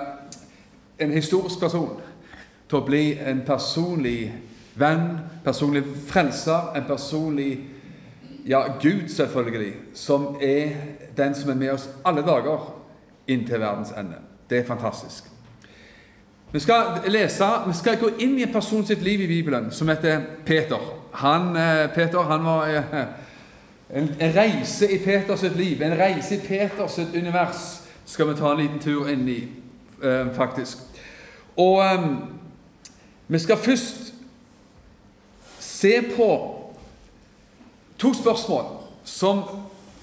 [0.99, 2.01] en historisk person
[2.69, 4.33] til å bli en personlig
[4.75, 7.59] venn, personlig frelser, en personlig
[8.47, 10.75] ja, Gud, selvfølgelig, som er
[11.17, 12.73] den som er med oss alle dager
[13.27, 14.21] inntil verdens ende.
[14.49, 15.23] Det er fantastisk.
[16.51, 19.89] Vi skal lese, vi skal gå inn i en person sitt liv i Bibelen som
[19.91, 20.79] heter Peter.
[21.11, 23.03] Han, eh, Peter han var eh,
[23.93, 28.61] en, en reise i Peters liv, en reise i Peters univers skal vi ta en
[28.61, 29.39] liten tur inn i,
[30.03, 30.77] eh, faktisk.
[31.57, 31.83] Og
[33.27, 34.13] vi skal først
[35.59, 36.29] se på
[37.97, 38.65] to spørsmål
[39.03, 39.43] som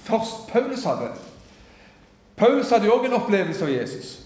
[0.03, 1.09] først Paulus hadde.
[2.35, 4.19] Paulus hadde òg en opplevelse av Jesus.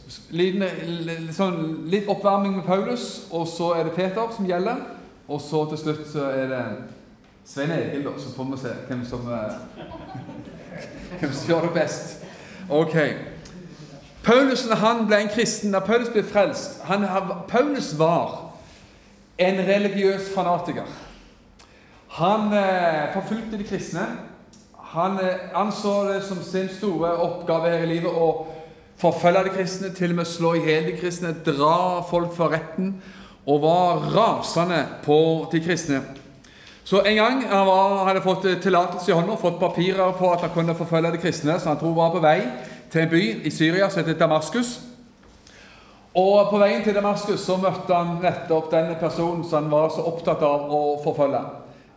[1.37, 1.59] Sånn,
[1.91, 4.81] litt oppvarming med Paulus, og så er det Peter som gjelder.
[5.29, 6.63] Og så til slutt så er det
[7.49, 8.09] Svein Egil, da.
[8.17, 9.25] Så får vi se hvem som,
[11.19, 12.19] hvem som gjør det best.
[12.69, 12.95] Ok.
[14.23, 17.07] Paulus han ble en kristen, da Paulus ble frelst han,
[17.49, 18.51] Paulus var
[19.41, 20.85] en religiøs fanatiker.
[22.19, 24.05] Han eh, forfulgte de kristne.
[24.93, 28.29] Han eh, anså det som sin store oppgave her i livet å
[28.99, 32.97] forfølge de kristne, til og med slå i hjel de kristne, dra folk for retten,
[33.49, 35.21] og var rasende på
[35.53, 36.03] de kristne.
[36.89, 40.41] Så En gang han var, hadde fått eh, tillatelse i hånda, fått papirer på at
[40.41, 42.39] han kunne forfølge de kristne, så han tror var på vei
[42.89, 44.71] til en by i Syria som heter Damaskus.
[46.17, 50.07] Og På veien til Damaskus så møtte han nettopp denne personen som han var så
[50.09, 51.43] opptatt av å forfølge,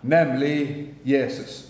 [0.04, 0.58] nemlig
[1.08, 1.62] Jesus.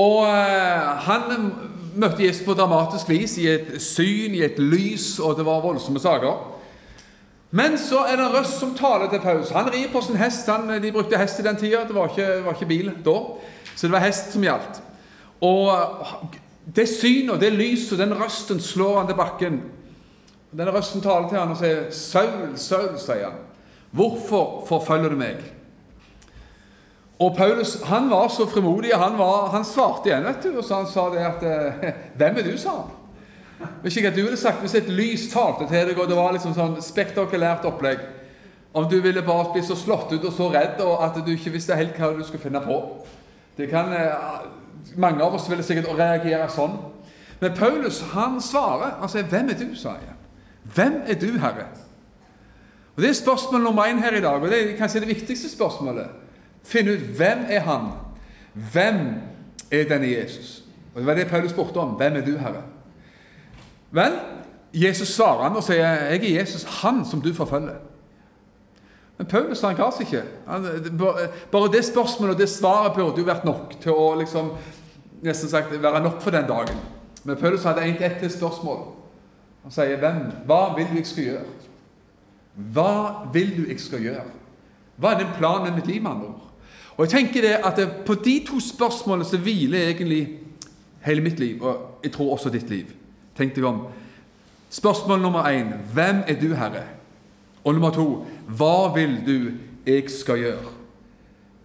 [0.00, 1.52] Og eh, Han
[2.00, 6.00] møtte Jesus på dramatisk vis, i et syn, i et lys, og det var voldsomme
[6.00, 6.57] saker.
[7.50, 9.50] Men så er det en røst som taler til Paulus.
[9.56, 10.48] Han rir på sin hest.
[10.52, 11.86] Han, de brukte hest i den tida.
[11.88, 13.16] Det var ikke, var ikke bil da.
[13.74, 14.82] Så det var hest som gjaldt.
[15.40, 15.72] Og
[16.76, 19.60] det synet og det lyset den røsten slår han til bakken.
[20.52, 23.40] Denne røsten taler til han og sier, 'Saul, Saul', sier han.
[23.92, 25.44] 'Hvorfor forfølger du meg?'
[27.18, 28.94] Og Paulus han var så frimodig.
[28.94, 31.42] Han, var, han svarte igjen, vet du, og så han sa det at
[32.16, 32.90] 'Hvem er du?' sa han.
[33.82, 36.32] Vet ikke at du ville sagt hvis et lys talte til deg, og det var
[36.34, 38.04] liksom sånn spektakulært opplegg.
[38.74, 41.54] Om du ville bare bli så slått ut og så redd og at du ikke
[41.54, 42.78] visste helt hva du skulle finne på.
[43.58, 44.46] Det kan, eh,
[44.96, 46.78] Mange av oss ville sikkert reagere sånn.
[47.40, 49.06] Men Paulus han svarer.
[49.08, 50.14] Sier, 'Hvem er du?' sa jeg.
[50.74, 51.66] 'Hvem er du, Herre?'
[52.96, 55.50] Og Det er spørsmål nummer én her i dag, og det er kanskje det viktigste
[55.50, 56.06] spørsmålet.
[56.64, 57.92] Finne ut hvem er han?
[58.72, 59.14] Hvem
[59.70, 60.64] er denne Jesus?
[60.94, 61.88] Og Det var det Paulus spurte om.
[61.88, 62.62] Hvem er du, Herre?
[63.90, 64.18] Vel,
[64.74, 67.80] Jesus svarer han og sier, 'Jeg er Jesus, han som du forfølger'.
[69.18, 70.22] Men Paulus han ga seg ikke.
[71.50, 74.52] Bare det spørsmålet og det svaret burde jo vært nok til å liksom,
[75.22, 76.76] nesten sagt, være nok for den dagen.
[77.24, 78.84] Men Paulus hadde en ett til spørsmål.
[79.62, 80.32] Han sier, 'Hvem?
[80.46, 81.58] Hva vil du jeg skal gjøre?'
[82.58, 84.24] Hva vil du jeg skal gjøre?
[84.98, 86.34] Hva er den planen med mitt liv, med andre?
[86.96, 90.38] Og jeg tenker det at På de to spørsmålene så hviler egentlig
[91.00, 92.86] hele mitt liv, og jeg tror også ditt liv.
[93.38, 93.84] Tenk deg om.
[94.70, 96.84] Spørsmål nummer én Hvem er du, Herre?
[97.64, 99.50] Og nummer to Hva vil du
[99.86, 100.74] jeg skal gjøre?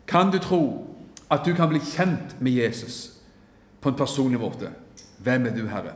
[0.07, 0.87] Kan du tro
[1.31, 3.11] at du kan bli kjent med Jesus
[3.81, 4.69] på en personlig måte?
[5.17, 5.95] Hvem er du, Herre?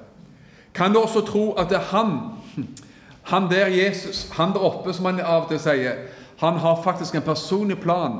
[0.74, 2.18] Kan du også tro at det er han,
[3.32, 6.08] han der Jesus, han der oppe, som han av og til sier,
[6.38, 8.20] han har faktisk en personlig plan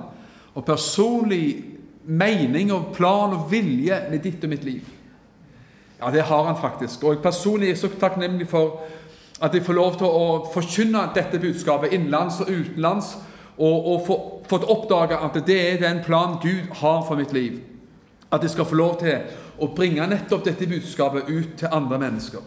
[0.56, 1.66] og personlig
[2.06, 4.97] mening og plan og vilje med ditt og mitt liv.
[6.00, 7.04] Ja, det har han faktisk.
[7.04, 8.84] Og jeg personlig er så takknemlig for
[9.42, 13.16] at jeg får lov til å forkynne dette budskapet innenlands og utenlands,
[13.58, 14.18] og, og få,
[14.50, 17.60] fått oppdage at det er den plan Gud har for mitt liv.
[18.32, 19.18] At jeg skal få lov til
[19.58, 22.42] å bringe nettopp dette budskapet ut til andre mennesker.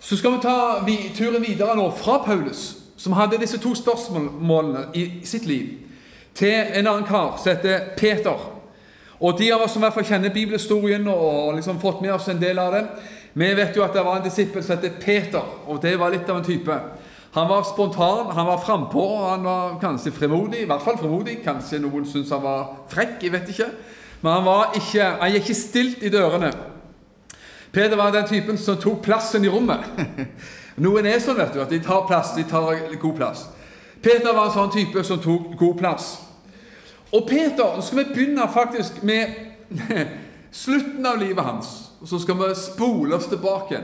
[0.00, 0.56] Så skal vi ta
[1.16, 5.78] turen videre nå fra Paulus, som hadde disse to spørsmålene i sitt liv,
[6.34, 8.53] til en annen kar som heter Peter.
[9.24, 12.74] Og De av oss som kjenner bibelhistorien og liksom fått med oss en del av
[12.74, 12.84] det,
[13.34, 16.28] vi vet jo at det var en disippel som heter Peter, og det var litt
[16.28, 16.76] av en type.
[17.34, 20.60] Han var spontan, han var frampå, han var kanskje fremodig.
[20.62, 21.40] I hvert fall fremodig.
[21.42, 23.66] Kanskje noen syntes han var frekk, jeg vet ikke.
[24.20, 26.52] Men han, var ikke, han gikk ikke stilt i dørene.
[27.74, 29.82] Peter var den typen som tok plassen i rommet.
[30.84, 32.70] Noen er sånn, vet du, at de tar plass, de tar
[33.02, 33.48] god plass.
[33.98, 36.12] Peter var en sånn type som tok god plass.
[37.14, 39.26] Og Peter, Nå skal vi begynne faktisk med
[40.64, 41.66] slutten av livet hans.
[42.00, 43.80] Og så skal vi spole oss tilbake.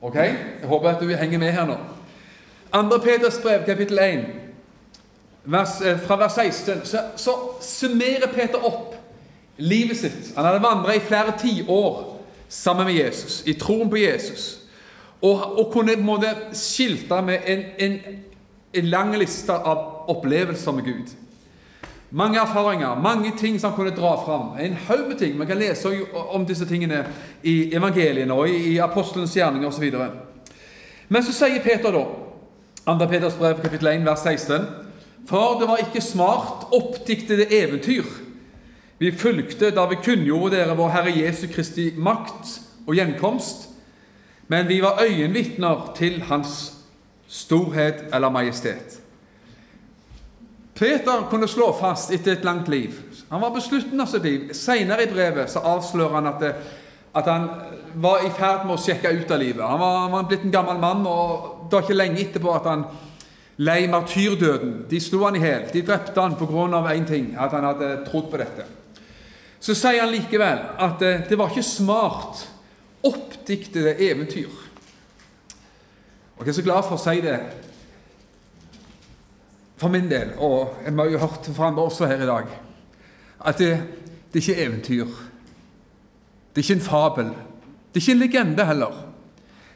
[0.00, 0.14] Ok?
[0.14, 1.76] Jeg håper at du henger med her nå.
[2.72, 2.98] 2.
[3.04, 4.24] Peters brev, kapittel 1,
[5.44, 7.30] vers, eh, fra vers 16, så, så,
[7.60, 8.94] summerer Peter opp
[9.56, 10.32] livet sitt.
[10.36, 14.60] Han hadde vandra i flere tiår sammen med Jesus, i troen på Jesus,
[15.20, 17.98] og, og kunne på en måte skilte med en, en,
[18.72, 21.10] en lang liste av opplevelser med Gud.
[22.10, 24.56] Mange erfaringer, mange ting som han kunne dra fram.
[24.58, 25.36] En haug med ting.
[25.38, 27.04] Man kan lese om disse tingene
[27.42, 29.92] i evangeliene og i apostelens gjerninger osv.
[31.08, 32.02] Men så sier Peter da,
[32.86, 33.06] 2.
[33.06, 34.66] Peters brev, kapittel 1, vers 16.:
[35.28, 38.04] For det var ikke smart oppdiktede eventyr
[39.00, 42.50] vi fulgte da vi kunngjorde dere vår Herre Jesu Kristi makt
[42.84, 43.70] og gjenkomst,
[44.52, 46.74] men vi var øyenvitner til Hans
[47.24, 48.99] storhet eller majestet.
[50.74, 52.94] Peter kunne slå fast etter et langt liv
[53.28, 54.52] Han var på slutten av sitt liv.
[54.56, 56.54] Senere i brevet så avslører han at, det,
[57.14, 57.44] at han
[57.94, 59.62] var i ferd med å sjekke ut av livet.
[59.62, 62.66] Han var, han var, blitt en gammel mann, og det var ikke lenge etterpå at
[62.66, 62.84] han
[63.62, 64.72] lei martyrdøden.
[64.90, 65.68] De slo han i hjel.
[65.70, 66.94] De drepte han pga.
[66.94, 68.66] én ting, at han hadde trodd på dette.
[69.60, 72.46] Så sier han likevel at det, det var ikke smart
[73.04, 74.50] oppdiktede eventyr.
[76.36, 77.36] Og Jeg er så glad for å si det
[79.80, 82.48] for min del, og jeg har jo hørt fra andre også her i dag,
[83.46, 83.68] at det,
[84.32, 85.04] det er ikke eventyr.
[86.54, 87.30] Det er ikke en fabel.
[87.94, 89.06] Det er ikke en legende heller.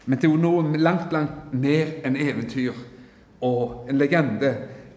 [0.06, 2.74] Men det er jo noe langt, langt mer enn eventyr
[3.40, 4.50] og en legende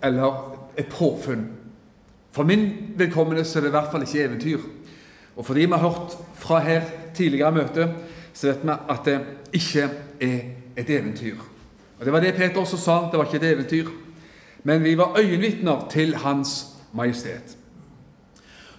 [0.03, 0.41] eller
[0.77, 1.45] et påfunn.
[2.35, 2.65] For min
[2.99, 4.65] vedkommende så er det i hvert fall ikke eventyr.
[5.37, 6.83] Og fordi vi har hørt fra her
[7.13, 7.87] tidligere møte,
[8.33, 9.15] så vet vi at det
[9.53, 9.87] ikke
[10.19, 10.37] er
[10.77, 11.39] et eventyr.
[11.99, 12.99] Og Det var det Peter også sa.
[13.11, 13.87] Det var ikke et eventyr
[14.63, 17.57] men vi var øyenvitner til Hans Majestet.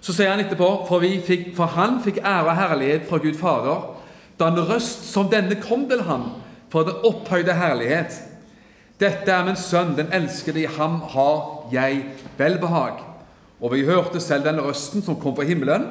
[0.00, 3.86] Så sier han etterpå, for, fikk, for han fikk ære og herlighet fra Gud Fader,
[4.38, 6.30] da en røst som denne kom til ham
[6.70, 8.14] fra den opphøyde herlighet.
[8.98, 12.04] Dette er min sønn, den elskede, i ham har jeg
[12.38, 13.02] velbehag.
[13.60, 15.88] Og vi hørte selv den røsten som kom fra himmelen,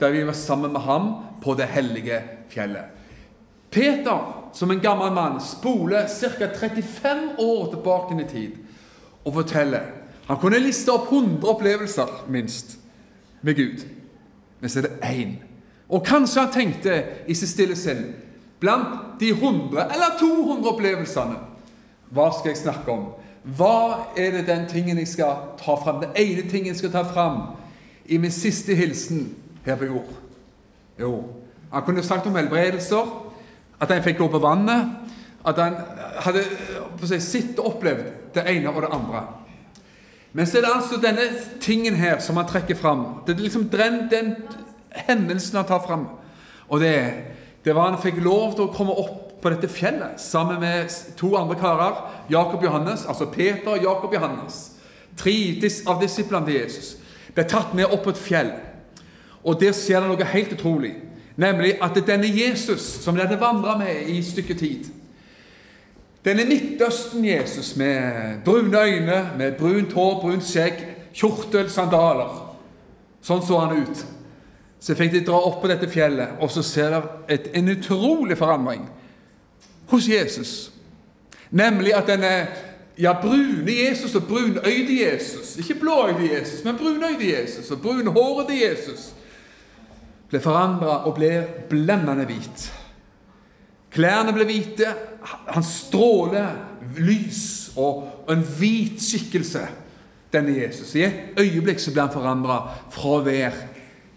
[0.00, 1.08] da vi var sammen med ham
[1.42, 2.20] på det hellige
[2.52, 2.92] fjellet.
[3.72, 4.20] Peter,
[4.54, 6.48] som en gammel mann, spoler ca.
[6.60, 8.65] 35 år tilbake i tid
[9.26, 9.80] og fortelle.
[10.26, 12.78] Han kunne liste opp 100 opplevelser, minst,
[13.42, 13.84] med Gud.
[14.60, 15.34] Men så er det én.
[15.88, 18.08] Og kanskje han tenkte i sitt stille sinn
[18.60, 21.34] Blant de 100 eller 200 opplevelsene,
[22.08, 23.10] hva skal jeg snakke om?
[23.56, 26.00] Hva er det den tingen jeg skal ta fram?
[26.00, 27.42] Den ene tingen jeg skal ta fram
[28.06, 29.28] i min siste hilsen
[29.66, 30.14] her på jord?
[30.98, 31.12] Jo,
[31.72, 33.12] han kunne snakket om helbredelser,
[33.80, 34.88] at han fikk gå på vannet,
[35.44, 35.76] at han
[36.24, 36.46] hadde
[37.04, 39.24] si, sett og opplevd det ene og det andre.
[40.36, 41.26] Men så er det altså denne
[41.60, 43.06] tingen her som han trekker fram.
[43.26, 44.34] Det er liksom den, den
[45.08, 46.06] hendelsen han tar fram.
[46.68, 46.96] Og det,
[47.64, 51.32] det var han fikk lov til å komme opp på dette fjellet sammen med to
[51.38, 52.02] andre karer.
[52.30, 54.60] Jakob Johannes, altså Peter og Jakob Johannes.
[55.16, 55.36] Tre
[55.88, 56.96] av disiplene til Jesus
[57.32, 58.52] ble tatt med opp på et fjell.
[59.44, 60.94] Og der skjer det noe helt utrolig.
[61.36, 64.88] Nemlig at denne Jesus, som de hadde vandra med i et stykke tid
[66.26, 70.80] denne Midtøsten-Jesus med brune øyne, med brunt hår, brunt skjegg,
[71.14, 72.32] kjortel, sandaler.
[73.22, 74.04] Sånn så han ut.
[74.82, 78.84] Så fikk de dra opp på dette fjellet, og så ser de en utrolig forandring
[79.90, 80.54] hos Jesus.
[81.50, 82.32] Nemlig at denne
[82.98, 89.12] ja, brune Jesus og brunøyde Jesus Ikke blåøyde Jesus, men brunøyde Jesus og brunhårede Jesus
[90.30, 91.30] ble forandra og ble
[91.70, 92.66] blendende hvit.
[93.96, 94.92] Klærne ble hvite,
[95.24, 96.52] han stråler
[97.00, 99.64] lys og en hvit skikkelse,
[100.32, 100.92] denne Jesus.
[100.98, 102.58] I et øyeblikk så ble han forandra
[102.92, 103.68] fra å være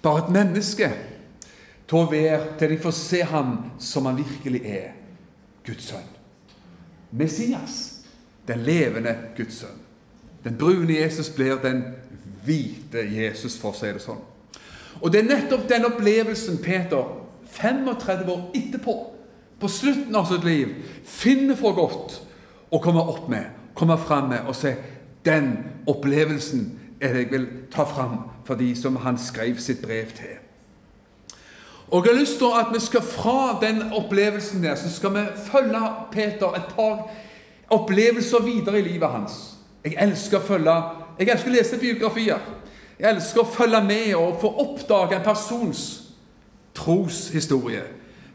[0.03, 0.89] bare et menneske
[1.89, 4.89] til å være til de får se ham som han virkelig er
[5.67, 6.09] Guds sønn.
[7.11, 7.77] Messias,
[8.47, 9.79] den levende Guds sønn.
[10.43, 11.83] Den brune Jesus blir den
[12.45, 14.21] hvite Jesus, for å si det sånn.
[14.99, 17.15] Og Det er nettopp den opplevelsen Peter
[17.49, 18.95] 35 år etterpå
[19.59, 20.75] på slutten av sitt liv
[21.05, 22.19] finner for godt
[22.71, 24.73] å komme opp med, komme fram med og si
[25.25, 25.51] den
[25.89, 26.67] opplevelsen
[27.01, 30.37] er det jeg vil ta fram for de som han skrev sitt brev til.
[31.89, 35.25] Og Jeg har lyst til at vi skal fra den opplevelsen der, så skal vi
[35.51, 35.79] følge
[36.11, 37.09] Peter et par
[37.69, 39.57] opplevelser videre i livet hans.
[39.83, 40.75] Jeg elsker å følge,
[41.19, 42.39] jeg elsker å lese biografier.
[42.99, 45.83] Jeg elsker å følge med og få oppdage en persons
[46.75, 47.83] troshistorie,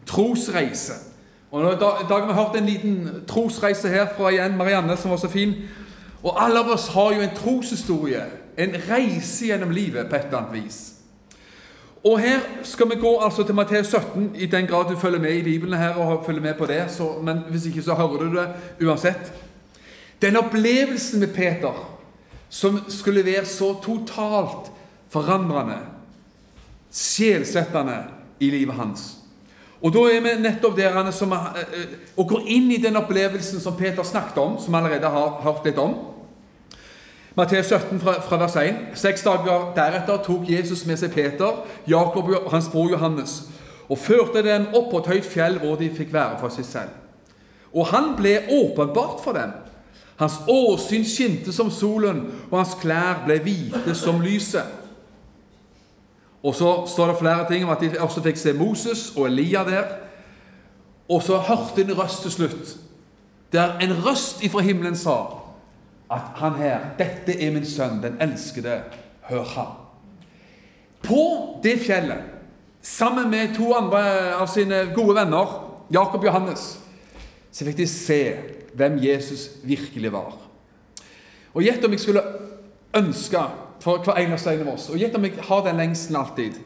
[0.07, 1.14] trosreise.
[1.55, 5.21] Og I dag har vi hørt en liten trosreise her fra igjen Marianne, som var
[5.23, 5.53] så fin.
[6.23, 8.25] Og alle av oss har jo en troshistorie,
[8.59, 10.81] en reise gjennom livet på et eller annet vis.
[12.05, 15.33] Og Her skal vi gå altså til Matteus 17, i den grad du følger med
[15.33, 16.85] i Bibelen her og følger med på det.
[16.89, 18.49] Så, men hvis ikke, så hører du det
[18.83, 19.33] uansett.
[20.23, 21.91] Den opplevelsen med Peter
[22.49, 24.73] som skulle være så totalt
[25.09, 25.79] forandrende,
[26.93, 28.05] sjelsettende
[28.41, 29.24] i livet hans.
[29.85, 31.87] Og Da er vi nettopp der som, eh, eh,
[32.17, 35.65] og går inn i den opplevelsen som Peter snakket om, som vi allerede har hørt
[35.65, 35.95] litt om.
[37.37, 38.75] Matteus 17 fra, fra vers 1.
[38.95, 43.43] Seks dager deretter tok Jesus med seg Peter, Jakob og hans bror Johannes
[43.89, 46.95] og førte dem opp på et høyt fjell hvor de fikk være for seg selv.
[47.75, 49.53] Og han ble åpenbart for dem.
[50.17, 54.84] Hans åsyn skinte som solen, og hans klær ble hvite som lyset.
[56.45, 59.65] Og så står det flere ting om at de også fikk se Moses og Elia
[59.65, 59.95] der.
[61.09, 62.77] Og så hørte de en røst til slutt,
[63.53, 65.17] der en røst ifra himmelen sa
[66.13, 68.83] at han her, dette er min sønn, den elskede,
[69.29, 69.73] hør ham.
[71.03, 72.23] På det fjellet,
[72.83, 74.03] sammen med to andre
[74.37, 75.55] av sine gode venner,
[75.93, 76.67] Jakob og Johannes,
[77.53, 78.21] så fikk de se
[78.77, 80.37] hvem Jesus virkelig var.
[81.55, 82.25] Og gjett om jeg skulle
[82.95, 83.41] ønske
[83.85, 86.57] for hver eneste en av oss, og gjett om jeg har den lengselen alltid,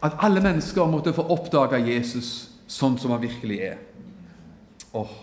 [0.00, 2.30] at alle mennesker måtte få oppdage Jesus
[2.70, 3.80] sånn som han virkelig er.
[4.96, 5.16] Åh,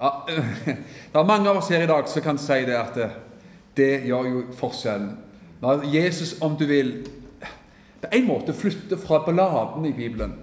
[0.00, 0.10] ja,
[1.12, 3.10] det er mange av oss her i dag som kan si det at det,
[3.78, 5.12] det gjør jo forskjellen.
[5.62, 6.96] Når Jesus, om du vil,
[8.02, 10.34] på en måte flytter fra bladene i Bibelen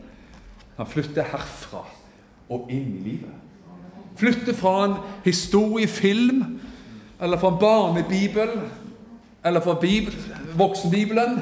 [0.80, 1.84] Han flytter herfra
[2.50, 3.36] og inn i livet.
[4.18, 4.96] Flytter fra en
[5.26, 6.40] historiefilm,
[7.22, 8.56] eller fra en barnebibel,
[9.46, 10.16] eller fra Bibel,
[10.58, 11.40] voksenbibelen,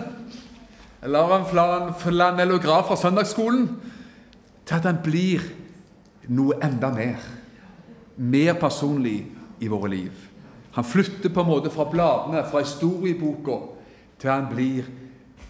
[1.03, 3.69] eller en flanellograf fra søndagsskolen,
[4.65, 5.43] til at han blir
[6.29, 7.19] noe enda mer
[8.19, 9.27] mer personlig
[9.59, 10.11] i våre liv.
[10.71, 13.57] Han flytter på en måte fra bladene, fra historieboka,
[14.19, 14.89] til han blir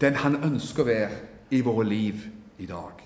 [0.00, 1.18] den han ønsker å være
[1.50, 2.22] i våre liv
[2.62, 3.02] i dag.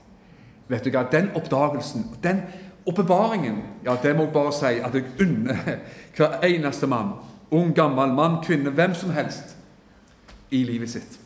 [0.69, 1.07] Vet du hva?
[1.11, 2.43] Den oppdagelsen, den
[2.87, 5.79] åpenbaringen, ja, det må jeg bare si at jeg unner
[6.17, 7.17] hver eneste mann,
[7.54, 9.54] ung, gammel, mann, kvinne, hvem som helst,
[10.50, 11.18] i livet sitt.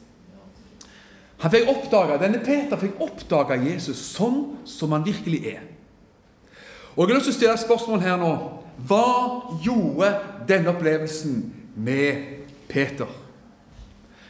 [1.39, 5.67] Han fikk oppdage, Denne Peter fikk oppdage Jesus sånn som han virkelig er.
[6.97, 8.33] Og Jeg har lyst til å stille et spørsmål her nå.
[8.89, 9.05] Hva
[9.63, 10.09] gjorde
[10.49, 11.37] denne opplevelsen
[11.79, 13.07] med Peter?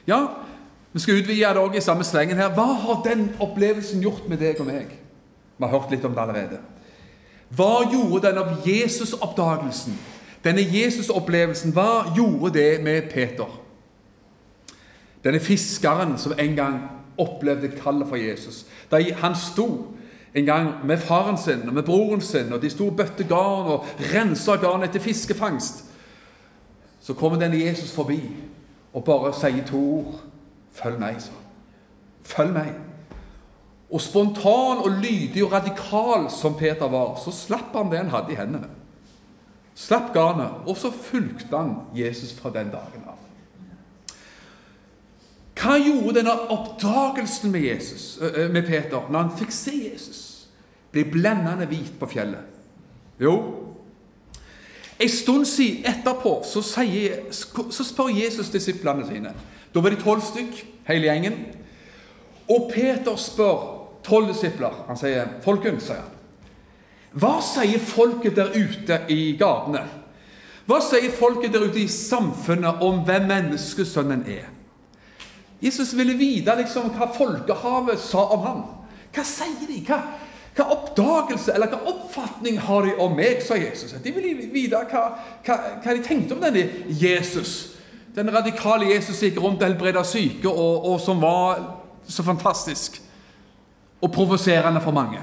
[0.08, 0.18] Ja,
[0.92, 2.52] vi skal utvide det også i samme slengen her.
[2.52, 4.92] Hva har den opplevelsen gjort med deg og meg?
[5.56, 6.60] Vi har hørt litt om det allerede.
[7.56, 9.96] Hva gjorde denne Jesus-oppdagelsen,
[10.45, 13.61] denne Jesus-opplevelsen, hva gjorde det med Peter?
[15.25, 16.80] Denne fiskeren som en gang
[17.18, 18.66] opplevde kallet for Jesus.
[18.90, 19.95] Da han sto
[20.35, 23.73] en gang med faren sin og med broren sin, og de sto og bøtte garn
[23.73, 25.85] og rensa garn etter fiskefangst.
[27.00, 28.21] Så kommer denne Jesus forbi
[28.92, 30.14] og bare sier to ord.
[30.73, 31.45] 'Følg meg', sa han.
[32.23, 32.75] Følg meg.
[33.90, 38.33] Og spontan og lydig og radikal som Peter var, så slapp han det han hadde
[38.33, 38.68] i hendene.
[39.78, 43.20] Slapp garnet, og så fulgte han Jesus fra den dagen av.
[45.58, 48.18] Hva gjorde denne oppdagelsen med, Jesus,
[48.50, 50.20] med Peter når han fikk se Jesus?
[50.94, 52.56] Bli blendende hvit på fjellet.
[53.23, 53.35] Jo,
[54.99, 59.30] en stund siden etterpå så, sier, så spør Jesus disiplene sine.
[59.75, 61.37] Da var de tolv stykk, hele gjengen.
[62.50, 63.66] Og Peter spør
[64.06, 64.75] tolv disipler.
[64.88, 66.17] Han sier, 'Folkens', sier han.
[67.16, 69.84] Hva sier folket der ute i gatene?
[70.68, 74.50] Hva sier folket der ute i samfunnet om hvem menneskesønnen er?
[75.62, 78.60] Jesus ville vite liksom hva folkehavet sa om ham.
[79.14, 79.80] Hva sier de?
[79.86, 80.02] Hva,
[80.58, 83.96] hva oppdagelse eller hva oppfatning har de om meg, sa Jesus.
[84.04, 85.02] De ville vite hva,
[85.46, 86.66] hva, hva, de tenkte om denne
[87.00, 87.74] Jesus.
[88.14, 91.64] Den radikale Jesus som gikk rundt og syke, og, og, som var
[92.08, 93.00] så fantastisk
[94.00, 95.22] og provoserende for mange.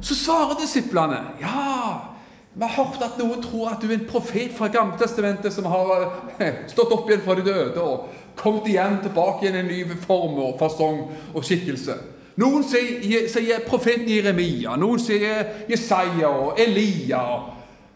[0.00, 2.16] Så svarer disiplene ja,
[2.56, 6.06] vi har hørt at noen tror at du er en profet fra Gamletestamentet som har
[6.38, 9.98] eh, stått opp igjen fra de døde og kommet igjen tilbake igjen i en ny
[10.06, 11.02] form og fasong
[11.34, 11.98] og skikkelse.
[12.40, 17.22] Noen sier, sier profeten Jeremia, noen sier Jesaja og Elia.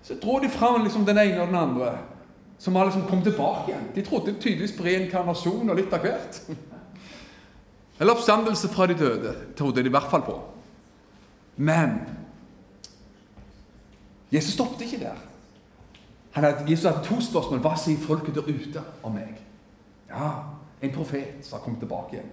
[0.04, 1.90] Så drar de fram liksom den ene og den andre,
[2.60, 3.90] som har liksom kommet tilbake igjen.
[3.96, 6.40] De trodde tydeligvis på reinkarnasjon og litt av hvert.
[8.00, 10.38] Eller oppstandelse fra de døde, trodde de i hvert fall på.
[11.56, 11.98] Men
[14.32, 15.16] Jesus stoppet ikke der.
[16.30, 17.60] Hadde, Jesus hadde to spørsmål.
[17.60, 19.40] Hva sier folket der ute om meg?
[20.10, 20.30] Ja,
[20.82, 22.30] en profet som har kommet tilbake igjen.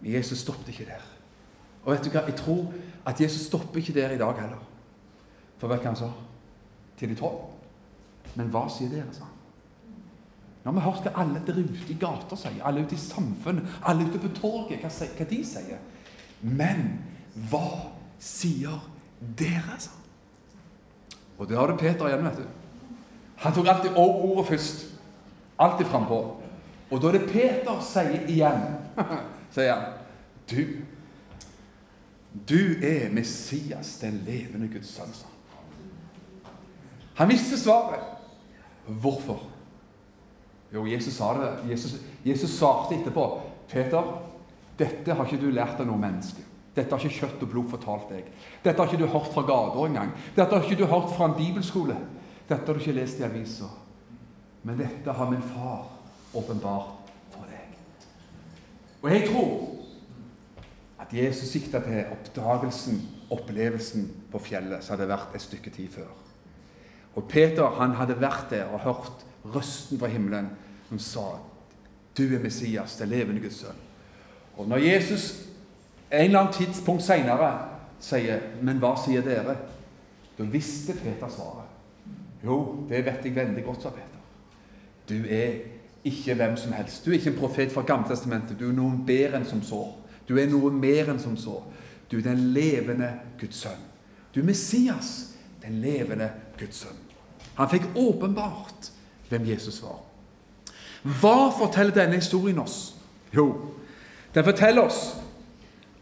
[0.00, 1.04] Men Jesus stoppet ikke der.
[1.84, 2.26] Og vet du hva?
[2.28, 2.72] Jeg tror
[3.06, 4.60] at Jesus stopper ikke der i dag heller.
[5.58, 6.10] For vet du hva han sa?
[6.98, 7.48] Til de tolv.
[8.36, 9.38] Men hva sier dere, sa han.
[10.62, 13.80] Nå har vi hørt hva alle der ute i gata sier, alle ute i samfunnet,
[13.82, 15.80] alle ute på torget, hva, hva de sier.
[16.42, 16.84] Men
[17.50, 17.64] hva
[18.22, 18.78] sier
[19.38, 19.94] dere, sa.
[21.38, 22.46] Og det har du Peter igjen, vet du.
[23.42, 24.84] Han tok alltid ordet først.
[25.58, 26.20] Alltid frampå.
[26.92, 28.64] Og da er det Peter sier igjen,
[29.54, 30.00] sier han,
[30.50, 30.82] du
[32.48, 35.10] Du er Messias, den levende Guds sønn.
[37.18, 38.00] Han visste svaret.
[38.86, 39.42] Hvorfor?
[40.72, 41.50] Jo, Jesus sa det.
[41.70, 43.26] Jesus, Jesus svarte etterpå.
[43.68, 44.08] Peter,
[44.78, 46.40] dette har ikke du lært av noe menneske.
[46.72, 48.28] Dette har ikke kjøtt og blod fortalt deg.
[48.64, 50.12] Dette har ikke du hørt fra gata engang.
[50.36, 51.96] Dette har ikke du hørt fra en bibelskole.
[52.48, 53.68] Dette har du ikke lest i avisa.
[54.62, 55.90] Men dette har min far
[56.32, 57.76] åpenbart for deg.
[59.02, 59.52] Og jeg tror
[61.02, 63.02] at Jesus sikta til oppdagelsen,
[63.32, 66.10] opplevelsen på fjellet som hadde vært et stykke tid før.
[67.18, 70.48] Og Peter han hadde vært der og hørt røsten fra himmelen
[70.88, 71.26] som sa
[72.16, 73.78] du er Messias, den levende Guds sønn.
[74.60, 75.30] Og når Jesus
[76.12, 77.52] en eller annen tidspunkt seinere
[78.00, 79.56] sier 'Men hva sier dere?'
[80.38, 81.68] Da visste Peter svaret.
[82.44, 84.18] Jo, det vet jeg veldig godt, sa Peter.
[85.08, 85.52] Du er
[86.04, 87.04] ikke hvem som helst.
[87.04, 88.60] Du er ikke en profet fra Gammeltestamentet.
[88.60, 89.92] Du er noe bedre enn som så.
[90.28, 91.62] Du er noe mer enn som så.
[92.10, 93.84] Du er den levende Guds sønn.
[94.34, 96.98] Du er Messias, den levende Guds sønn.
[97.54, 98.90] Han fikk åpenbart
[99.28, 100.00] hvem Jesus var.
[101.02, 102.94] Hva forteller denne historien oss?
[103.34, 103.74] Jo,
[104.34, 105.21] den forteller oss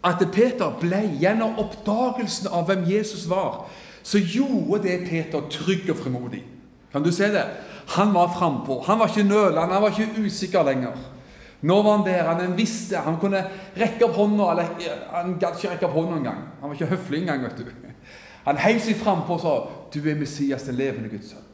[0.05, 3.67] at Peter ble gjennom oppdagelsen av hvem Jesus var,
[4.03, 6.45] så gjorde det Peter trygg og frimodig.
[6.93, 7.45] Kan du se det?
[7.97, 8.81] Han var frampå.
[8.87, 10.97] Han var ikke nølende, han var ikke usikker lenger.
[11.61, 13.43] Nå var han der, han visste, han kunne
[13.77, 14.69] rekke opp hånda eller
[15.13, 16.39] Han gadd ikke rekke opp hånda engang.
[16.61, 17.43] Han var ikke høflig engang.
[17.43, 17.65] vet du.
[18.47, 21.49] Han heiv seg frampå og sa 'Du er Messias, den levende Guds sønn'.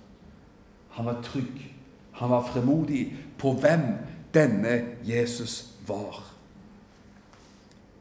[0.90, 1.74] Han var trygg.
[2.12, 3.98] Han var fremodig på hvem
[4.34, 6.35] denne Jesus var.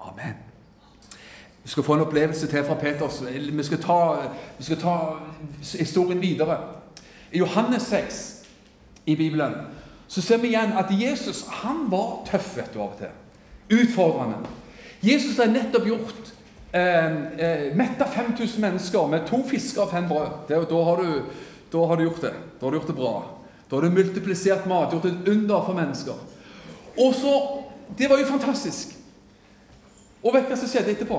[0.05, 0.35] Amen.
[1.63, 3.23] Vi skal få en opplevelse til fra Peters.
[3.51, 3.99] Vi skal ta,
[4.57, 4.97] vi skal ta
[5.79, 6.57] historien videre.
[7.31, 8.45] I Johannes 6
[9.05, 9.53] i Bibelen
[10.07, 13.79] så ser vi igjen at Jesus han var tøff vet du, av og til.
[13.81, 14.43] Utfordrende.
[15.01, 16.29] Jesus har nettopp gjort
[16.71, 20.45] eh, eh, metta 5000 mennesker med to fisker og fem brød.
[20.47, 21.41] Det, da, har du,
[21.73, 22.33] da har du gjort det.
[22.59, 23.15] Da har du gjort det bra.
[23.69, 26.21] Da har du multiplisert mat, gjort et under for mennesker.
[26.97, 27.33] Og så,
[27.97, 28.95] Det var jo fantastisk.
[30.25, 31.17] Og vet hva som skjedde etterpå?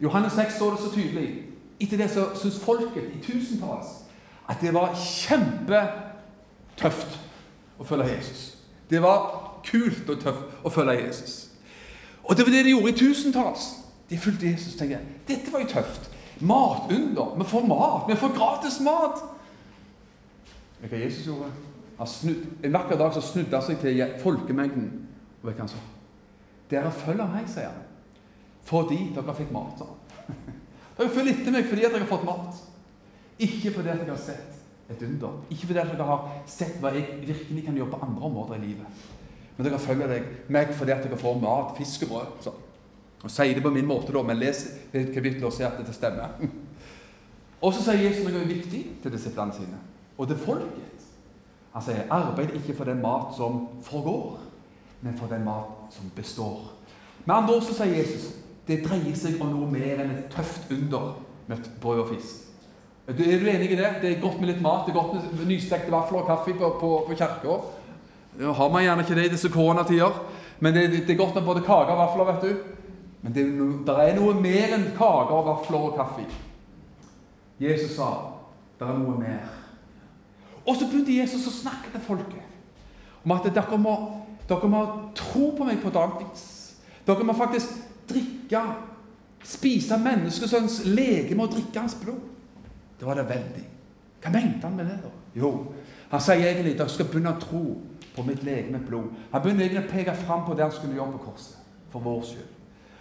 [0.00, 1.28] Johannes 6 står det så tydelig.
[1.82, 3.86] Etter det så syns folket i tusentalls
[4.48, 7.18] at det var kjempetøft
[7.78, 8.56] å følge Jesus.
[8.90, 9.18] Det var
[9.66, 11.48] kult og tøft å følge Jesus.
[12.24, 13.64] Og det var det de gjorde i tusentalls.
[14.08, 16.10] De fulgte Jesus og tenkte dette var jo tøft.
[16.40, 17.34] Matunder.
[17.36, 18.04] Vi får mat.
[18.08, 19.22] Vi får gratis mat.
[20.80, 21.50] Vet du hva Jesus gjorde?
[22.06, 25.08] Snudd, en vakker dag så snudde han seg til folkemengden.
[25.42, 25.82] Og vet hva han sa?
[26.70, 27.87] Dere følger meg, sier han.
[28.68, 29.82] Fordi dere fikk mat.
[30.98, 32.56] Dere følger etter meg fordi dere har fått mat.
[33.38, 34.56] Ikke fordi dere har sett
[34.90, 35.36] et under.
[35.48, 39.04] Ikke fordi dere har sett hva jeg virkelig kan gjøre på andre områder i livet.
[39.56, 42.32] Men dere følger deg meg fordi dere får mat, fisk og brød.
[42.44, 42.54] Så.
[43.22, 46.34] Og sier det på min måte, da, men les kapittelet og se at dette stemmer.
[47.58, 49.80] Og så sier Jesus noe viktig til disiplene sine,
[50.14, 51.06] og til folket.
[51.72, 54.38] Han sier, 'Arbeid ikke for den mat som forgår,
[55.02, 56.70] men for den mat som består'.
[57.24, 58.36] Med andre så sier Jesus
[58.68, 61.16] det dreier seg om noe mer enn et tøft under
[61.48, 62.44] med brød og fisk.
[63.08, 63.92] Er du enig i det?
[64.02, 64.84] Det er godt med litt mat.
[64.84, 67.54] Det er godt med nystekte vafler og kaffe på, på, på kirka.
[68.58, 70.12] Har man gjerne ikke det i disse koronatider,
[70.60, 72.28] men det, det, er godt med både kake og vafler.
[72.32, 72.74] vet du.
[73.22, 73.46] Men det,
[73.86, 76.26] det er noe mer enn kaker, vafler og kaffe.
[77.58, 78.12] Jesus sa
[78.78, 79.48] det er noe mer.
[80.68, 83.94] Og så begynte Jesus å snakke til folket om at dere må,
[84.48, 84.84] dere må
[85.16, 86.44] tro på meg på dagvis.
[87.08, 88.62] Dere må faktisk drikke,
[89.44, 92.20] spise menneskesønns legeme og drikke hans blod.
[92.98, 93.64] Det var det veldig.
[94.22, 94.98] Hva mente han med det?
[95.04, 95.12] da?
[95.38, 95.52] Jo,
[96.10, 97.64] han sier egentlig at dere skal begynne å tro
[98.16, 99.12] på mitt legeme blod.
[99.32, 101.58] Han begynner egentlig å peke fram på det han skulle gjøre på korset.
[101.92, 102.54] For vår skyld.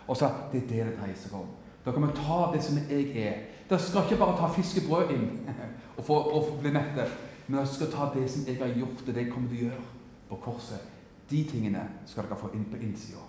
[0.08, 1.48] Og sa det er det det dreier seg om.
[1.86, 3.40] Dere må ta det som jeg er.
[3.68, 5.28] Dere skal ikke bare ta fiskebrød inn
[5.98, 7.08] og, få, og bli mette,
[7.48, 9.70] men dere skal ta det som jeg har gjort, og det jeg kommer til å
[9.70, 9.88] gjøre
[10.30, 10.94] på korset.
[11.28, 13.24] De tingene skal dere få inn på innsida.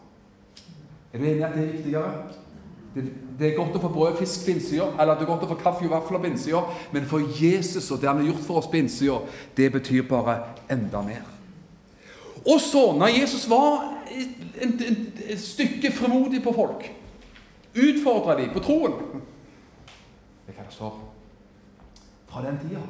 [1.12, 2.12] Er du enig i at det er viktigere?
[2.94, 3.04] Det,
[3.38, 5.50] det, er godt å få brød og fisk på innsida, eller det er godt å
[5.50, 8.60] få kaffe og vafler på innsida, men for Jesus og det han har gjort for
[8.60, 9.18] oss på innsida,
[9.56, 10.38] det betyr bare
[10.72, 11.26] enda mer.
[12.48, 16.88] Og så, når Jesus var et, stykke fremodig på folk,
[17.76, 18.94] utfordra dem på troen
[20.46, 20.96] Det er hva det står.
[22.28, 22.80] Fra den tida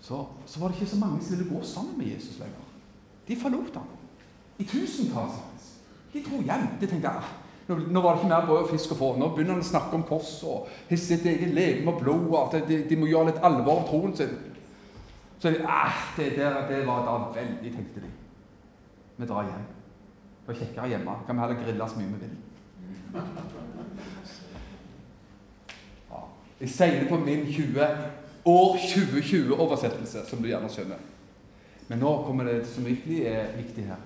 [0.00, 2.66] så, så, var det ikke så mange som ville gå sammen med Jesus lenger.
[3.28, 3.90] De forlot ham.
[4.58, 5.42] I tusentalls.
[6.12, 6.66] De dro hjem.
[6.80, 7.30] De tenkte ah,
[7.68, 9.08] nå, nå, var det ikke mer brød og fisk å få.
[9.20, 12.28] Nå begynner han å snakke om kors og sitt eget legeme og blod.
[12.30, 14.36] og at de, de, må gjøre litt alvor av troen sin.
[15.38, 18.12] Så de, ah, det, det var da veldig, tenkte de.
[19.18, 19.66] Vi drar hjem.
[20.40, 21.18] Det var kjekkere hjemme.
[21.26, 22.36] Kan vi heller grille så mye vi vil.
[26.58, 27.84] Jeg sier det på min 20
[28.48, 31.02] år 2020-oversettelse, som du gjerne skjønner.
[31.88, 34.00] Men nå kommer det som virkelig er viktig her.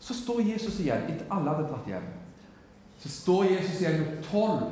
[0.00, 2.06] Så står Jesus igjen, etter alle hadde dratt hjem.
[2.98, 4.70] Så står Jesus igjen med tolv,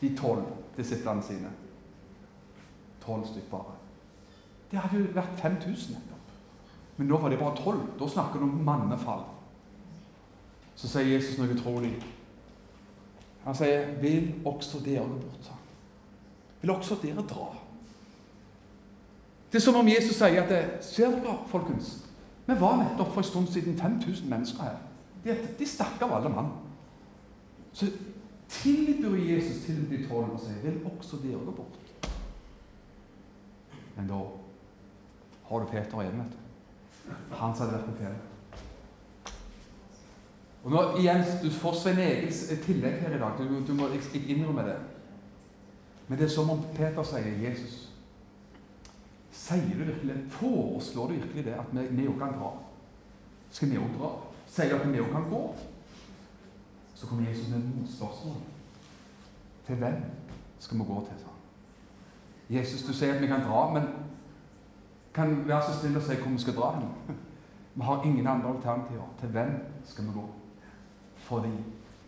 [0.00, 1.50] de tolv disiplene sine.
[3.04, 3.76] Tolv stykker bare.
[4.70, 6.18] Det hadde jo vært 5000 nettopp.
[6.96, 7.84] Men nå var det bare tolv.
[8.00, 9.24] Da snakker du om mannefall.
[10.76, 11.92] Så sier Jesus noe utrolig.
[13.44, 15.52] Han sier, 'Vil også dere gå bort?' sa
[16.60, 17.56] Vil også dere dra?
[19.52, 22.01] Det er som om Jesus sier at Ser dere, folkens?
[22.52, 24.76] Vi var nettopp for en stund siden 5000 mennesker her.
[25.24, 26.50] De, de stakk av alle mann.
[27.72, 27.86] Så
[28.48, 32.10] tilbyr Jesus til de tolv og sier, 'Vil også dere gå bort?'
[33.96, 34.18] Men da
[35.48, 36.38] har du Peter igjen, vet du.
[37.34, 38.20] Han som hadde vært på fjellet.
[40.64, 43.38] Og nå igjen, Du får Svein Egils tillegg her i dag.
[43.38, 44.76] Du, du må innrømme det.
[46.08, 47.81] Men det er som om Peter sier Jesus
[49.42, 52.50] Sier du virkelig, Foreslår du virkelig det, at vi, også kan dra?
[53.50, 54.10] Skal vi også dra?
[54.46, 55.56] Sier at vi også kan gå?
[56.94, 58.36] Så kommer Jesus med et motspørsmål.
[59.66, 59.94] Til hvem
[60.58, 61.18] skal vi gå til?
[61.18, 61.30] sa
[62.54, 63.88] Jesus, du sier at vi kan dra, men
[65.14, 67.18] kan du være så snill å si hvor vi skal dra hen?
[67.74, 69.06] Vi har ingen andre alternativer.
[69.20, 69.52] Til hvem
[69.84, 70.26] skal vi gå?
[71.16, 71.52] Fordi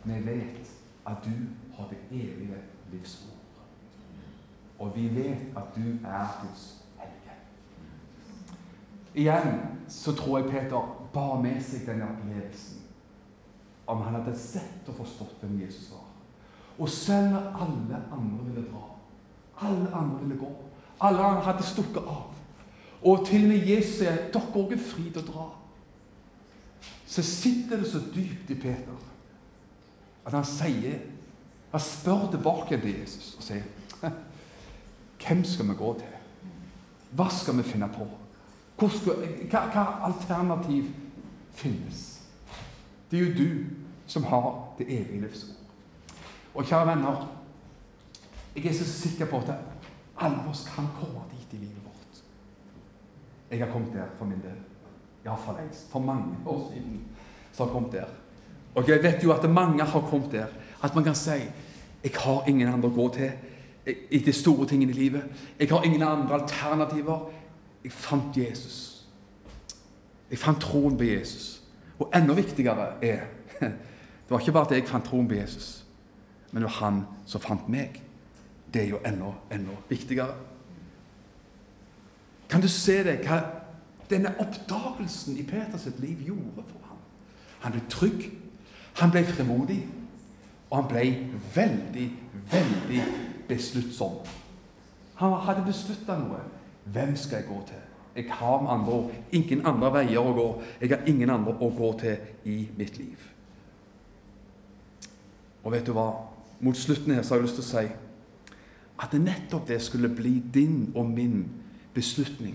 [0.04, 0.72] vi vet
[1.06, 1.30] at du
[1.76, 2.58] har det evige
[2.92, 3.38] livsord.
[4.78, 6.83] Og vi vet at du er Guds
[9.14, 12.80] Igjen så tror jeg Peter bar med seg denne opplevelsen
[13.86, 16.06] om han hadde sett og forstått hvem Jesus var.
[16.78, 18.84] Og selv når alle andre ville dra,
[19.60, 20.48] alle andre ville gå,
[21.04, 22.30] alle andre hadde stukket av,
[23.04, 25.44] og til og med Jesus sier dere òg er fri til å dra,
[27.06, 29.10] så sitter det så dypt i Peter
[30.24, 31.02] at han sier
[31.74, 33.64] Han spør tilbake til Jesus og sier
[35.20, 36.12] Hvem skal vi gå til?
[37.18, 38.06] Hva skal vi finne på?
[38.78, 40.84] Hva, alternativ
[41.54, 42.22] finnes?
[43.10, 43.50] Det er jo du
[44.06, 45.56] som har det evige livsord.
[46.54, 47.22] Og kjære venner,
[48.56, 49.54] jeg er så sikker på at
[50.20, 52.22] alle oss kan komme dit i livet vårt.
[53.50, 54.58] Jeg har kommet der for min del.
[55.24, 55.90] Iallfall lengst.
[55.90, 57.00] For mange år siden
[57.52, 58.04] så har jeg kommet der.
[58.74, 60.46] Og jeg vet jo at mange har kommet der.
[60.82, 61.30] At man kan si
[62.04, 63.30] jeg har ingen andre å gå til
[63.86, 65.22] i de store tingene i livet.
[65.58, 67.30] Jeg har ingen andre alternativer.
[67.84, 69.06] Jeg fant Jesus.
[70.30, 71.62] Jeg fant troen på Jesus.
[71.98, 73.26] Og enda viktigere er
[74.24, 75.84] Det var ikke bare at jeg fant troen på Jesus,
[76.50, 78.00] men det var han som fant meg.
[78.72, 80.34] Det er jo enda, enda viktigere.
[82.48, 83.42] Kan du se det, hva
[84.10, 87.02] denne oppdagelsen i Peters liv gjorde for ham?
[87.60, 88.24] Han ble trygg,
[88.96, 89.82] han ble fremodig,
[90.70, 91.04] og han ble
[91.54, 92.08] veldig,
[92.50, 93.04] veldig
[93.48, 94.22] besluttsom.
[95.20, 96.40] Han hadde beslutta noe.
[96.84, 97.82] Hvem skal jeg gå til?
[98.16, 100.48] Jeg har med andre ord ingen andre veier å gå.
[100.80, 103.30] Jeg har ingen andre å gå til i mitt liv.
[105.64, 106.10] Og vet du hva?
[106.60, 107.86] Mot slutten her så har jeg lyst til å si
[109.04, 111.42] at nettopp det skulle bli din og min
[111.94, 112.54] beslutning.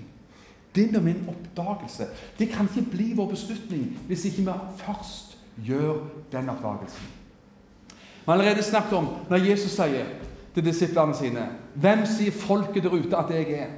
[0.75, 2.07] Din og min oppdagelse.
[2.39, 7.11] Det kan ikke bli vår beslutning hvis ikke vi først gjør den oppdagelsen.
[7.89, 10.05] Vi har allerede snakket om når Jesus sier
[10.53, 13.69] til disiplene sine Hvem sier folket der ute at jeg er?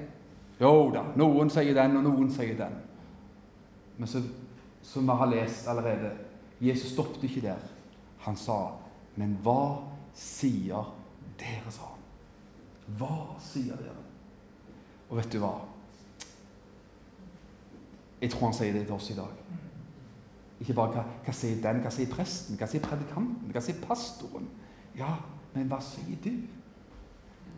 [0.61, 2.75] Jo da, noen sier den, og noen sier den.
[3.97, 4.21] Men så,
[4.85, 6.11] som vi har lest allerede,
[6.61, 7.63] Jesus stoppet ikke der.
[8.21, 8.77] Han sa,
[9.15, 9.81] 'Men hva
[10.13, 10.93] sier
[11.39, 11.99] dere?' sa han.
[12.97, 13.95] Hva sier dere?
[15.09, 15.53] Og vet du hva?
[18.21, 19.33] Jeg tror han sier det til oss i dag.
[20.59, 24.47] Ikke bare hva, hva sier den, hva sier presten, hva sier predikanten, hva sier pastoren?
[24.97, 25.15] Ja,
[25.55, 26.31] men hva sier du?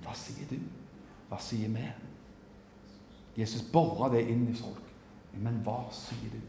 [0.03, 0.59] Hva sier du?
[1.29, 1.87] Hva sier vi?
[3.37, 4.81] Jesus borer det inn i folk.
[5.41, 6.41] Men hva sier du?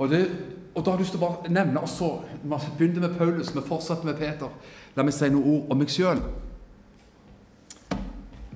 [0.00, 0.20] Og, det,
[0.74, 2.10] og da har jeg lyst til å bare nevne også,
[2.42, 4.48] Vi begynte med Paulus, vi fortsetter med Peter.
[4.96, 6.22] La meg si noen ord om meg sjøl.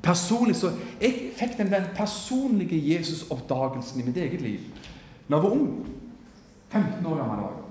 [0.05, 4.73] Personlig så, Jeg fikk den, den personlige Jesus-oppdagelsen i mitt eget liv
[5.25, 5.69] da jeg var ung.
[6.69, 7.39] 15 år gammel.
[7.41, 7.65] Dag.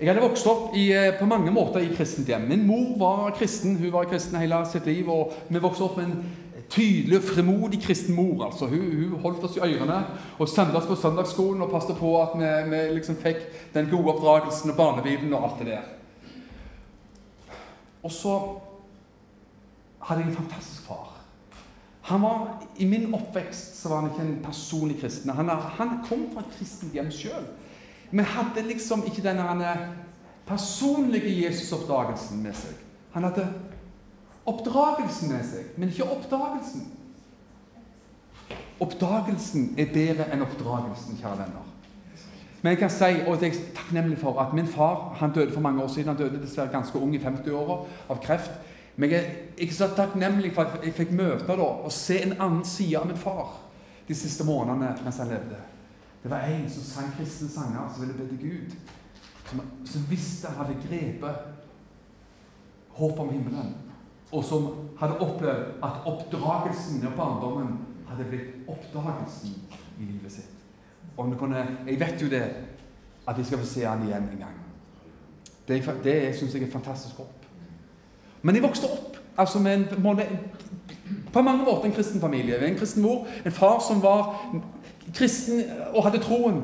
[0.00, 2.46] Jeg hadde vokst opp i, eh, på mange måter i kristent hjem.
[2.48, 5.08] Min mor var kristen, hun var kristen hele sitt liv.
[5.08, 6.24] og Vi vokste opp med en
[6.70, 8.44] tydelig og frimodig kristen mor.
[8.46, 8.66] altså.
[8.66, 10.00] Hun, hun, holdt oss i ørene
[10.38, 13.42] og sendte oss på søndagsskolen og passet på at vi, vi liksom fikk
[13.74, 15.88] den gode oppdragelsen og barnebibelen og alt det der.
[18.02, 18.36] Og så
[20.00, 21.16] hadde jeg en fantastisk far.
[22.10, 25.30] Han var, I min oppvekst så var han ikke en personlig kristen.
[25.30, 27.44] Han, han kom fra et kristent hjem sjøl.
[28.10, 29.74] Men hadde liksom ikke denne
[30.48, 32.78] personlige Jesus-oppdagelsen med seg.
[33.14, 33.46] Han hadde
[34.50, 36.88] oppdragelsen med seg, men ikke oppdagelsen.
[38.80, 41.66] Oppdagelsen er bedre enn oppdragelsen, kjære venner.
[42.62, 45.60] Men jeg kan si, og jeg er takknemlig for, at min far han døde for
[45.64, 46.08] mange år siden.
[46.12, 48.50] Han døde dessverre ganske ung, i 50-åra, av kreft.
[48.96, 52.36] Men jeg er ikke så takknemlig for at jeg fikk møte da, og se en
[52.36, 53.54] annen side av min far
[54.08, 55.60] de siste månedene mens han levde.
[56.22, 58.74] Det var en som sang kristne sanger, som ville be til Gud.
[59.48, 61.48] Som, som visste han hadde grepet
[63.00, 63.72] håp om himmelen
[64.32, 64.66] og som
[65.00, 69.54] hadde opplevd at oppdragelsen i barndommen hadde blitt oppdagelsen
[69.98, 70.56] i livet sitt.
[71.16, 72.42] Og kunne, Jeg vet jo det,
[73.26, 74.56] at jeg skal få se han igjen en gang.
[75.68, 77.46] Det, det syns jeg er fantastisk opp.
[78.42, 80.26] Men jeg vokste opp altså med en, måte,
[81.32, 82.58] på mange måter en kristen familie.
[82.58, 84.46] En kristen mor, en far som var
[85.14, 85.62] kristen
[85.94, 86.62] og hadde troen.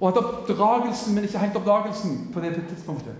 [0.00, 3.14] Og hadde oppdragelsen, men ikke helt oppdagelsen på det tidspunktet.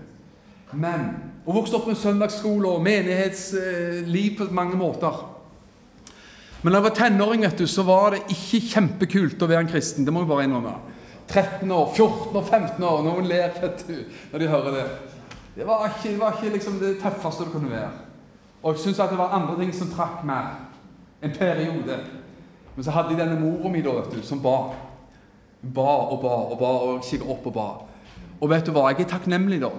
[0.73, 0.99] Men
[1.47, 5.21] og vokste opp med søndagsskole og menighetsliv på mange måter.
[6.61, 9.71] Men da jeg var tenåring, vet du, så var det ikke kjempekult å være en
[9.71, 10.03] kristen.
[10.03, 10.73] Det må jeg bare innrømme.
[11.27, 12.99] 13 år, 14 år, 15 år.
[13.05, 13.95] Noen ler vet du,
[14.33, 14.85] når de hører det.
[15.55, 17.95] Det var ikke, det var ikke liksom det tøffeste det kunne være.
[18.61, 20.53] Og jeg syns det var andre ting som trakk mer.
[21.23, 22.01] En periode.
[22.75, 24.57] Men så hadde jeg denne mora mi da, vet du, som ba.
[25.63, 27.69] Ba og ba og ba og kikket opp og ba.
[28.41, 29.71] Og vet du hva, jeg er takknemlig da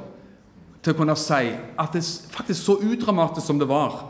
[0.82, 4.00] til å kunne si at det faktisk så udramatisk som det var,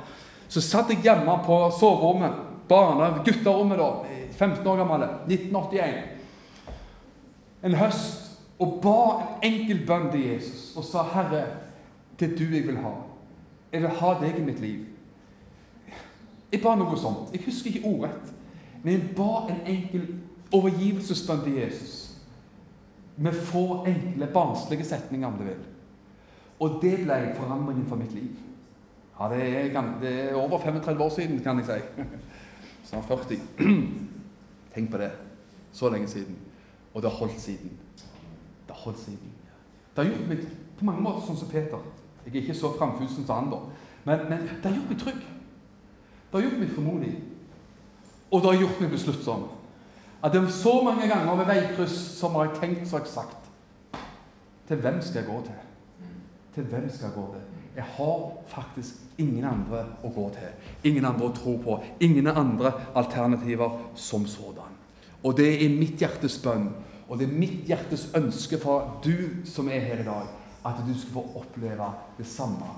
[0.49, 3.91] så satt jeg hjemme på soverommet, barne, gutterommet, da,
[4.39, 5.99] 15 år gammel, 1981,
[7.69, 8.29] en høst,
[8.59, 11.45] og ba en enkel bønn til Jesus og sa, 'Herre,
[12.19, 12.93] det er du jeg vil ha.
[13.73, 14.87] Jeg vil ha deg i mitt liv.'
[16.53, 17.33] Jeg ba noe sånt.
[17.33, 18.33] Jeg husker ikke ordrett.
[18.83, 20.07] Men jeg ba en enkel
[20.53, 21.97] overgivelsesbønn til Jesus
[23.17, 25.65] med få enkle, barnslige setninger, om du vil.
[26.61, 28.31] Og det ble forandringen for mitt liv.
[29.21, 32.05] Ja, det er, det er, over 35 år siden, kan jeg si.
[32.91, 33.39] Snart 40.
[34.75, 35.11] Tenk på det.
[35.73, 36.37] Så lenge siden.
[36.95, 37.79] Og det har holdt siden.
[38.67, 39.33] Det har holdt siden.
[39.97, 40.39] Det har gjort meg
[40.79, 41.83] på mange måter sånn som Peter.
[42.25, 43.59] Jeg er ikke så framfusen som da.
[44.05, 45.23] Men, men, det har gjort meg trygg.
[46.29, 47.13] Det har gjort meg formodig.
[48.31, 49.49] Og det har gjort meg besluttsom.
[50.23, 53.45] At det er så mange ganger ved veikryss som har jeg tenkt så eksakt
[54.67, 55.68] Til hvem skal jeg gå til?
[56.59, 57.43] Til hvem skal gå til?
[57.77, 60.73] Jeg har faktisk ingen andre å gå til.
[60.91, 61.77] Ingen andre å tro på.
[62.03, 64.75] Ingen andre alternativer som sådan.
[65.23, 66.73] Og det er mitt hjertes bønn,
[67.07, 70.27] og det er mitt hjertes ønske for du som er her i dag,
[70.67, 72.75] at du skal få oppleve det samme.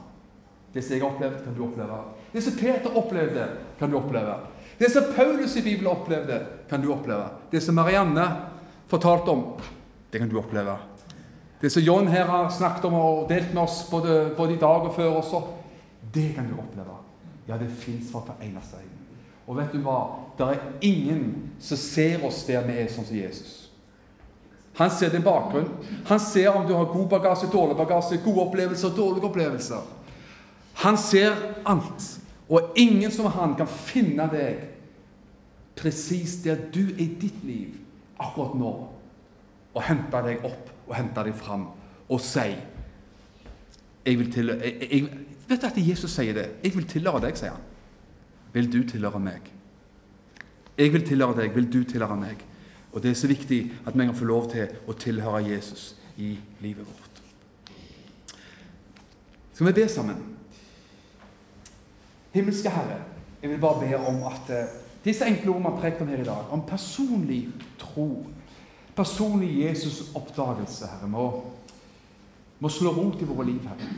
[0.74, 1.98] Det som jeg har opplevd, kan du oppleve.
[2.34, 3.48] Det som Peter opplevde,
[3.80, 4.36] kan du oppleve.
[4.76, 7.32] Det som Paulus i Bibelen opplevde, kan du oppleve.
[7.50, 8.28] Det som Marianne
[8.92, 9.44] fortalte om,
[10.12, 10.76] det kan du oppleve.
[11.60, 14.86] Det som John her har snakket om og delt med oss både, både i dag
[14.88, 15.42] og før også,
[16.14, 16.96] det kan du oppleve.
[17.48, 18.96] Ja, det fins for hver eneste en.
[19.46, 19.98] Og vet du hva?
[20.38, 23.56] Det er ingen som ser oss der vi er sånn som Jesus.
[24.78, 25.68] Han ser din bakgrunn.
[26.08, 29.82] Han ser om du har god bagasje, dårlig bagasje, gode opplevelser, dårlige opplevelser.
[30.84, 31.36] Han ser
[31.68, 32.06] alt.
[32.48, 34.64] Og ingen som han kan finne deg
[35.76, 37.76] presis der du er i ditt liv
[38.20, 38.72] akkurat nå,
[39.74, 41.68] og hente deg opp og hente dem fram
[42.10, 42.50] og si
[44.06, 45.08] jeg vil tilhøre, jeg, jeg,
[45.50, 46.50] Vet du at Jesus sier det?
[46.62, 47.62] 'Jeg vil tilhøre deg', sier han.
[48.52, 49.50] Vil du tilhøre meg?
[50.78, 52.44] Jeg vil tilhøre deg, vil du tilhøre meg?
[52.92, 56.38] Og Det er så viktig at vi kan få lov til å tilhøre Jesus i
[56.60, 57.22] livet vårt.
[59.52, 60.22] Skal vi be sammen?
[62.32, 63.02] Himmelske Herre,
[63.42, 64.70] jeg vil bare be om at eh,
[65.04, 67.48] disse enkle ordene vi har prekt om her i dag, om personlig
[67.78, 68.26] tro
[69.00, 71.26] personlig Jesus-oppdagelse, Herre, må,
[72.60, 73.90] må slå rot i våre liv, Herre.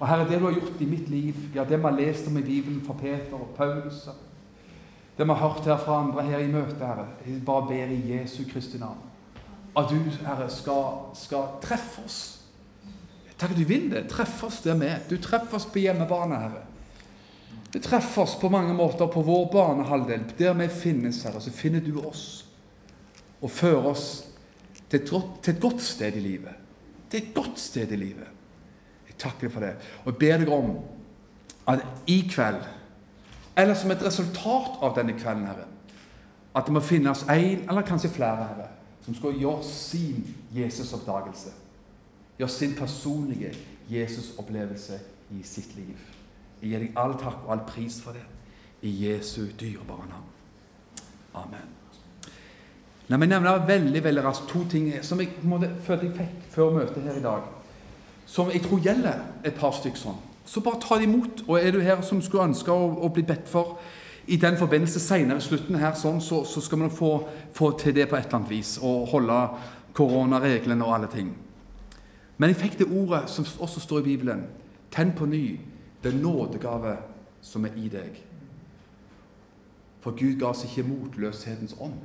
[0.00, 2.38] Og Herre, det du har gjort i mitt liv, ja, det vi har lest om
[2.40, 4.06] i Bibelen fra Peter og Paulus,
[5.18, 8.02] det vi har hørt her fra andre her i møtet, Herre, jeg bare ber i
[8.14, 9.06] Jesu Kristi navn
[9.76, 12.18] at du, Herre, skal, skal treffe oss.
[13.38, 14.08] Takk at du vil det.
[14.10, 15.04] Treff oss der vi er.
[15.08, 16.64] Du treffer oss på hjemmebane, Herre.
[17.70, 20.26] Du treffer oss på mange måter på vår banehalvdel.
[20.38, 22.49] Der vi finnes, Herre, så finner du oss
[23.40, 24.06] og føre oss
[24.90, 26.54] til et, godt, sted i livet.
[27.10, 28.26] Til et godt sted i livet.
[29.08, 29.74] Jeg takker deg for det.
[30.04, 30.72] Og jeg ber deg om
[31.70, 32.62] at i kveld,
[33.56, 35.68] eller som et resultat av denne kvelden, Herre,
[36.54, 38.68] at det må finnes én eller kanskje flere, Herre,
[39.04, 40.24] som skal gjøre sin
[40.54, 41.52] Jesus-oppdagelse.
[42.38, 43.54] Gjøre sin personlige
[43.90, 44.98] Jesus-opplevelse
[45.30, 45.96] i sitt liv.
[46.62, 48.26] Jeg gir deg all takk og all pris for det.
[48.82, 50.32] I Jesu dyrebare navn.
[51.34, 51.79] Amen.
[53.10, 56.76] La meg nevne veldig veldig raskt to ting som jeg måtte, følte jeg fikk før
[56.76, 57.48] møtet her i dag.
[58.30, 60.20] Som jeg tror gjelder et par stykker sånn.
[60.46, 61.42] Så bare ta det imot.
[61.48, 63.80] Og er du her som skulle ønske å, å bli bedt for
[64.30, 67.16] i den forbindelse senere i slutten her, sånn, så, så, skal man få,
[67.56, 68.76] få, til det på et eller annet vis.
[68.78, 69.40] Og holde
[69.98, 71.34] koronareglene og alle ting.
[72.38, 74.46] Men jeg fikk det ordet som også står i Bibelen.
[74.94, 75.58] Tenn på ny
[76.06, 76.94] den nådegave
[77.42, 78.22] som er i deg.
[80.00, 81.98] For Gud ga oss ikke motløshetens ånd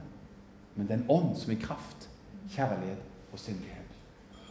[0.76, 2.10] men den ånd som er kraft,
[2.52, 3.02] kjærlighet
[3.34, 3.82] og sindighet.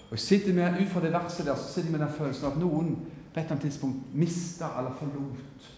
[0.09, 2.47] Og jeg sitter med, Ut fra det verset der så sitter jeg med den følelsen
[2.51, 5.71] at noen på et eller annet tidspunkt mista eller forlot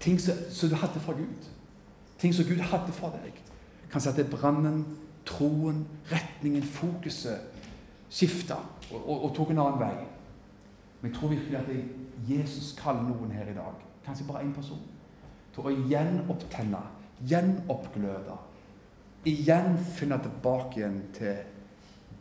[0.00, 1.48] ting som, du hadde fra Gud.
[2.18, 3.36] Ting som Gud hadde fra deg.
[3.92, 4.84] Det er brannen,
[5.26, 7.40] troen, retningen, fokuset
[8.10, 8.56] skifta
[8.90, 10.06] og, og, og, tok en annen vei.
[11.00, 11.84] Men jeg tror virkelig at jeg,
[12.28, 14.80] Jesus kaller noen her i dag, kanskje bare én person,
[15.54, 16.80] til å gjenopptenne,
[17.28, 18.36] gjenoppgløde
[19.28, 21.40] igjen finne tilbake igjen til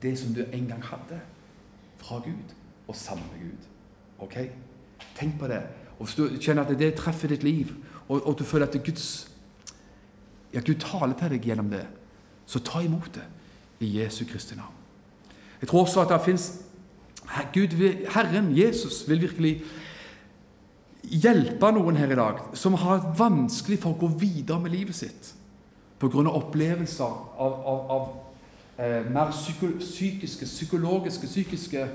[0.01, 1.19] det som du en gang hadde
[1.99, 2.55] fra Gud,
[2.87, 3.67] og sammen med Gud.
[4.19, 4.37] Ok?
[5.15, 5.61] Tenk på det.
[5.99, 7.73] Og Hvis du kjenner at det treffer ditt liv,
[8.07, 9.29] og, og du føler at Guds
[10.53, 11.85] ja, Gud taler til deg gjennom det,
[12.49, 13.25] så ta imot det
[13.85, 14.75] i Jesu Kristi navn.
[15.61, 16.51] Jeg tror også at det fins
[17.29, 19.59] Herren Jesus vil virkelig
[21.03, 25.35] hjelpe noen her i dag som har vanskelig for å gå videre med livet sitt
[25.99, 26.29] pga.
[26.29, 27.05] opplevelser
[27.37, 28.07] av, av, av
[28.77, 31.87] eh, mer psyko, psykiske, psykologiske, psykiske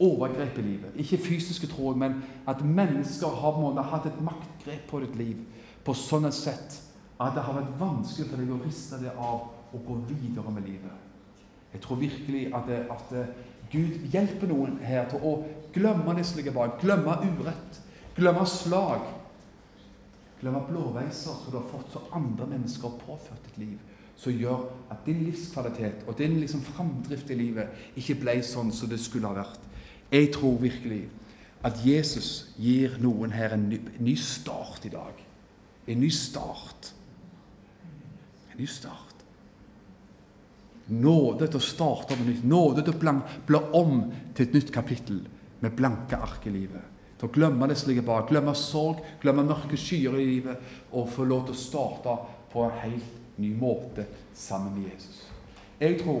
[0.00, 0.96] overgrep i livet.
[0.96, 5.44] Ikke fysiske, tror jeg, men at mennesker har måte, hatt et maktgrep på ditt liv
[5.84, 6.80] på sånn et sett
[7.20, 10.66] at det har vært vanskelig for deg å riste det av og gå videre med
[10.66, 11.02] livet.
[11.74, 13.24] Jeg tror virkelig at, det, at det,
[13.72, 15.34] Gud hjelper noen her til å
[15.74, 17.80] glemme det som ligger bak, glemme urett,
[18.16, 19.06] glemme slag
[20.44, 23.78] Glemme blåveiser som du har fått så andre mennesker påført ditt liv,
[24.12, 28.90] som gjør at din livskvalitet og din liksom framdrift i livet ikke ble sånn som
[28.90, 29.62] det skulle ha vært.
[30.12, 31.06] Jeg tror virkelig
[31.64, 35.24] at Jesus gir noen her en ny, en ny start i dag.
[35.88, 36.92] En ny start.
[38.52, 39.24] En ny start.
[40.92, 42.44] Nåde til å starte på nytt.
[42.44, 43.16] Nåde til å
[43.48, 45.24] bla om til et nytt kapittel
[45.64, 46.93] med blanke ark i livet.
[47.24, 48.26] Til å glemme det som ligger bak.
[48.28, 50.60] Glemme sorg, glemme mørke skyer i livet.
[50.92, 52.16] Og få lov til å starte
[52.52, 54.04] på en helt ny måte
[54.36, 55.22] sammen med Jesus.
[55.80, 56.20] Jeg tror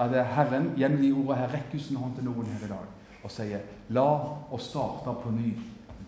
[0.00, 2.88] at Herren gjennom de ordene her rekker sin hånd til noen her i dag
[3.24, 4.08] og sier La
[4.52, 5.52] oss starte på ny,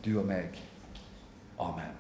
[0.01, 0.57] du og meg.
[1.61, 1.93] Amen.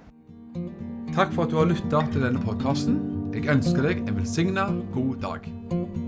[1.12, 2.98] Takk for at du har lytta til denne podkasten.
[3.36, 6.05] Jeg ønsker deg en velsigna god dag.